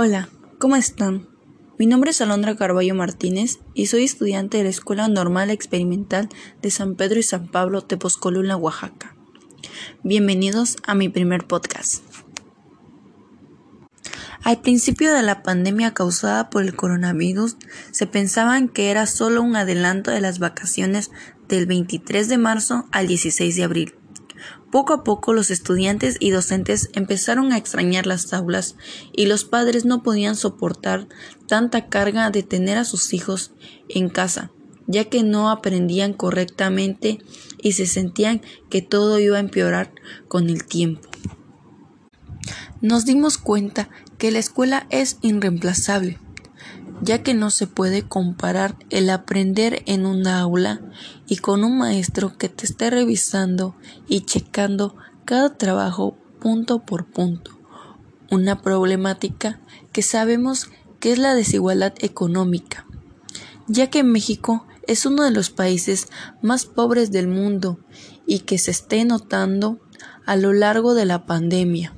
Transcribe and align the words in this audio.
Hola, 0.00 0.28
¿cómo 0.60 0.76
están? 0.76 1.26
Mi 1.76 1.86
nombre 1.86 2.12
es 2.12 2.20
Alondra 2.20 2.54
Carballo 2.54 2.94
Martínez 2.94 3.58
y 3.74 3.86
soy 3.86 4.04
estudiante 4.04 4.56
de 4.56 4.62
la 4.62 4.70
Escuela 4.70 5.08
Normal 5.08 5.50
Experimental 5.50 6.28
de 6.62 6.70
San 6.70 6.94
Pedro 6.94 7.18
y 7.18 7.24
San 7.24 7.48
Pablo, 7.48 7.82
Tepozcolula, 7.82 8.56
Oaxaca. 8.56 9.16
Bienvenidos 10.04 10.76
a 10.86 10.94
mi 10.94 11.08
primer 11.08 11.48
podcast. 11.48 12.04
Al 14.44 14.60
principio 14.60 15.12
de 15.12 15.22
la 15.22 15.42
pandemia 15.42 15.94
causada 15.94 16.48
por 16.48 16.62
el 16.62 16.76
coronavirus, 16.76 17.56
se 17.90 18.06
pensaban 18.06 18.68
que 18.68 18.92
era 18.92 19.04
solo 19.04 19.42
un 19.42 19.56
adelanto 19.56 20.12
de 20.12 20.20
las 20.20 20.38
vacaciones 20.38 21.10
del 21.48 21.66
23 21.66 22.28
de 22.28 22.38
marzo 22.38 22.86
al 22.92 23.08
16 23.08 23.56
de 23.56 23.64
abril. 23.64 23.94
Poco 24.70 24.92
a 24.92 25.02
poco 25.02 25.32
los 25.32 25.50
estudiantes 25.50 26.16
y 26.20 26.30
docentes 26.30 26.90
empezaron 26.92 27.52
a 27.52 27.56
extrañar 27.56 28.06
las 28.06 28.32
aulas 28.34 28.76
y 29.12 29.26
los 29.26 29.44
padres 29.44 29.86
no 29.86 30.02
podían 30.02 30.36
soportar 30.36 31.08
tanta 31.46 31.86
carga 31.86 32.30
de 32.30 32.42
tener 32.42 32.76
a 32.76 32.84
sus 32.84 33.14
hijos 33.14 33.52
en 33.88 34.10
casa, 34.10 34.50
ya 34.86 35.04
que 35.04 35.22
no 35.22 35.50
aprendían 35.50 36.12
correctamente 36.12 37.18
y 37.62 37.72
se 37.72 37.86
sentían 37.86 38.42
que 38.68 38.82
todo 38.82 39.18
iba 39.18 39.38
a 39.38 39.40
empeorar 39.40 39.92
con 40.28 40.50
el 40.50 40.64
tiempo. 40.64 41.08
Nos 42.82 43.06
dimos 43.06 43.38
cuenta 43.38 43.88
que 44.18 44.30
la 44.30 44.38
escuela 44.38 44.86
es 44.90 45.16
irreemplazable 45.22 46.18
ya 47.02 47.22
que 47.22 47.34
no 47.34 47.50
se 47.50 47.66
puede 47.66 48.02
comparar 48.02 48.76
el 48.90 49.10
aprender 49.10 49.82
en 49.86 50.06
una 50.06 50.40
aula 50.40 50.80
y 51.26 51.36
con 51.36 51.64
un 51.64 51.78
maestro 51.78 52.36
que 52.36 52.48
te 52.48 52.66
esté 52.66 52.90
revisando 52.90 53.74
y 54.08 54.22
checando 54.22 54.96
cada 55.24 55.56
trabajo 55.56 56.16
punto 56.40 56.80
por 56.80 57.06
punto. 57.06 57.52
Una 58.30 58.60
problemática 58.62 59.60
que 59.92 60.02
sabemos 60.02 60.68
que 61.00 61.12
es 61.12 61.18
la 61.18 61.34
desigualdad 61.34 61.94
económica, 62.00 62.86
ya 63.68 63.88
que 63.88 64.02
México 64.02 64.66
es 64.86 65.06
uno 65.06 65.24
de 65.24 65.30
los 65.30 65.50
países 65.50 66.08
más 66.42 66.66
pobres 66.66 67.12
del 67.12 67.28
mundo 67.28 67.78
y 68.26 68.40
que 68.40 68.58
se 68.58 68.70
esté 68.70 69.04
notando 69.04 69.78
a 70.26 70.36
lo 70.36 70.52
largo 70.52 70.94
de 70.94 71.04
la 71.04 71.26
pandemia 71.26 71.94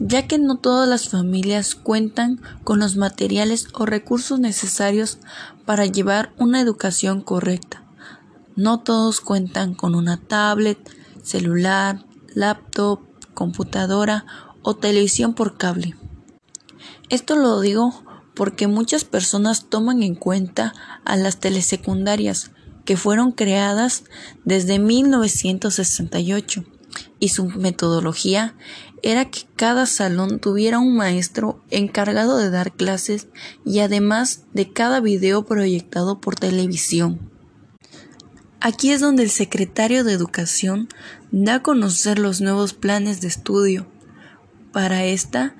ya 0.00 0.26
que 0.26 0.38
no 0.38 0.56
todas 0.56 0.88
las 0.88 1.10
familias 1.10 1.74
cuentan 1.74 2.40
con 2.64 2.80
los 2.80 2.96
materiales 2.96 3.68
o 3.74 3.84
recursos 3.84 4.40
necesarios 4.40 5.18
para 5.66 5.84
llevar 5.84 6.32
una 6.38 6.60
educación 6.60 7.20
correcta. 7.20 7.84
No 8.56 8.80
todos 8.80 9.20
cuentan 9.20 9.74
con 9.74 9.94
una 9.94 10.16
tablet, 10.16 10.78
celular, 11.22 12.06
laptop, 12.34 13.00
computadora 13.34 14.24
o 14.62 14.74
televisión 14.74 15.34
por 15.34 15.58
cable. 15.58 15.94
Esto 17.10 17.36
lo 17.36 17.60
digo 17.60 18.02
porque 18.34 18.68
muchas 18.68 19.04
personas 19.04 19.68
toman 19.68 20.02
en 20.02 20.14
cuenta 20.14 20.72
a 21.04 21.16
las 21.16 21.40
telesecundarias 21.40 22.52
que 22.86 22.96
fueron 22.96 23.32
creadas 23.32 24.04
desde 24.44 24.78
1968 24.78 26.64
y 27.20 27.28
su 27.28 27.44
metodología 27.46 28.56
era 29.02 29.30
que 29.30 29.42
cada 29.54 29.86
salón 29.86 30.40
tuviera 30.40 30.78
un 30.78 30.96
maestro 30.96 31.62
encargado 31.70 32.38
de 32.38 32.50
dar 32.50 32.72
clases 32.72 33.28
y 33.64 33.78
además 33.80 34.44
de 34.52 34.72
cada 34.72 35.00
video 35.00 35.44
proyectado 35.44 36.20
por 36.20 36.34
televisión. 36.34 37.30
Aquí 38.60 38.90
es 38.90 39.00
donde 39.00 39.22
el 39.22 39.30
secretario 39.30 40.04
de 40.04 40.12
Educación 40.12 40.88
da 41.30 41.56
a 41.56 41.62
conocer 41.62 42.18
los 42.18 42.40
nuevos 42.40 42.74
planes 42.74 43.20
de 43.20 43.28
estudio. 43.28 43.86
Para 44.72 45.04
esta 45.04 45.54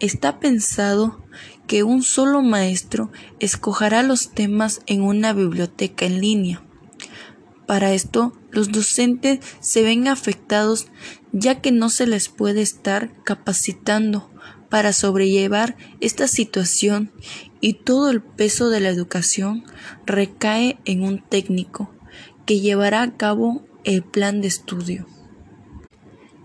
está 0.00 0.40
pensado 0.40 1.22
que 1.68 1.84
un 1.84 2.02
solo 2.02 2.42
maestro 2.42 3.12
escogerá 3.38 4.02
los 4.02 4.30
temas 4.30 4.80
en 4.86 5.02
una 5.02 5.32
biblioteca 5.32 6.06
en 6.06 6.20
línea. 6.20 6.62
Para 7.70 7.94
esto, 7.94 8.32
los 8.50 8.72
docentes 8.72 9.38
se 9.60 9.84
ven 9.84 10.08
afectados 10.08 10.88
ya 11.30 11.60
que 11.60 11.70
no 11.70 11.88
se 11.88 12.04
les 12.04 12.28
puede 12.28 12.62
estar 12.62 13.22
capacitando 13.22 14.28
para 14.68 14.92
sobrellevar 14.92 15.76
esta 16.00 16.26
situación 16.26 17.12
y 17.60 17.74
todo 17.74 18.10
el 18.10 18.22
peso 18.22 18.70
de 18.70 18.80
la 18.80 18.88
educación 18.88 19.62
recae 20.04 20.80
en 20.84 21.04
un 21.04 21.22
técnico 21.22 21.94
que 22.44 22.58
llevará 22.58 23.02
a 23.02 23.16
cabo 23.16 23.64
el 23.84 24.02
plan 24.02 24.40
de 24.40 24.48
estudio. 24.48 25.06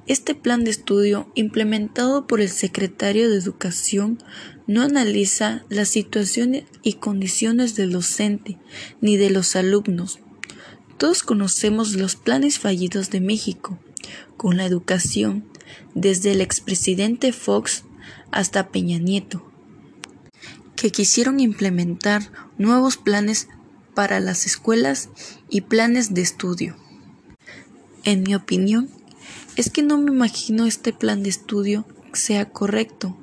Este 0.05 0.35
plan 0.35 0.63
de 0.63 0.69
estudio, 0.69 1.31
implementado 1.33 2.27
por 2.27 2.39
el 2.39 2.49
secretario 2.49 3.31
de 3.31 3.37
Educación, 3.37 4.19
no 4.67 4.83
analiza 4.83 5.65
las 5.69 5.87
situaciones 5.87 6.65
y 6.83 6.93
condiciones 6.93 7.75
del 7.75 7.93
docente 7.93 8.59
ni 9.01 9.17
de 9.17 9.31
los 9.31 9.55
alumnos, 9.55 10.19
todos 10.97 11.23
conocemos 11.23 11.93
los 11.93 12.15
planes 12.15 12.59
fallidos 12.59 13.09
de 13.09 13.21
México 13.21 13.77
con 14.37 14.57
la 14.57 14.65
educación, 14.65 15.45
desde 15.93 16.31
el 16.31 16.41
expresidente 16.41 17.33
Fox 17.33 17.83
hasta 18.31 18.69
Peña 18.69 18.97
Nieto, 18.97 19.49
que 20.75 20.91
quisieron 20.91 21.39
implementar 21.39 22.31
nuevos 22.57 22.97
planes 22.97 23.47
para 23.93 24.19
las 24.19 24.45
escuelas 24.45 25.09
y 25.49 25.61
planes 25.61 26.13
de 26.13 26.21
estudio. 26.21 26.75
En 28.03 28.23
mi 28.23 28.35
opinión, 28.35 28.89
es 29.55 29.69
que 29.69 29.81
no 29.81 29.97
me 29.97 30.11
imagino 30.11 30.65
este 30.65 30.93
plan 30.93 31.23
de 31.23 31.29
estudio 31.29 31.85
sea 32.13 32.49
correcto, 32.49 33.17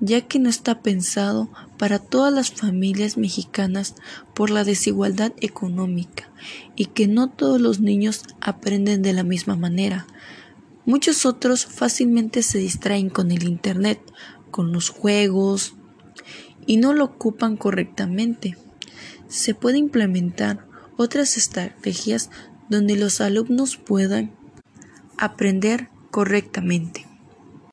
ya 0.00 0.22
que 0.22 0.38
no 0.38 0.48
está 0.48 0.82
pensado 0.82 1.50
para 1.78 1.98
todas 1.98 2.32
las 2.32 2.50
familias 2.50 3.16
mexicanas 3.16 3.94
por 4.34 4.50
la 4.50 4.64
desigualdad 4.64 5.32
económica 5.40 6.30
y 6.74 6.86
que 6.86 7.08
no 7.08 7.28
todos 7.30 7.60
los 7.60 7.80
niños 7.80 8.22
aprenden 8.40 9.02
de 9.02 9.12
la 9.12 9.22
misma 9.22 9.56
manera. 9.56 10.06
Muchos 10.84 11.26
otros 11.26 11.66
fácilmente 11.66 12.42
se 12.42 12.58
distraen 12.58 13.10
con 13.10 13.30
el 13.30 13.44
Internet, 13.44 14.00
con 14.50 14.72
los 14.72 14.90
juegos 14.90 15.74
y 16.66 16.76
no 16.76 16.92
lo 16.92 17.04
ocupan 17.04 17.56
correctamente. 17.56 18.56
Se 19.28 19.54
puede 19.54 19.78
implementar 19.78 20.66
otras 20.96 21.36
estrategias 21.36 22.30
donde 22.68 22.96
los 22.96 23.20
alumnos 23.20 23.76
puedan 23.76 24.32
aprender 25.18 25.88
correctamente. 26.10 27.05